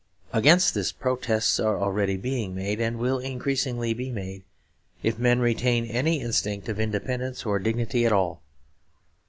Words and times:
Against 0.33 0.73
this 0.73 0.91
protests 0.91 1.59
are 1.59 1.79
already 1.79 2.17
being 2.17 2.55
made, 2.55 2.81
and 2.81 2.97
will 2.97 3.19
increasingly 3.19 3.93
be 3.93 4.09
made, 4.09 4.41
if 5.03 5.19
men 5.19 5.39
retain 5.39 5.85
any 5.85 6.21
instinct 6.21 6.67
of 6.69 6.79
independence 6.79 7.45
or 7.45 7.59
dignity 7.59 8.03
at 8.07 8.11
all. 8.11 8.41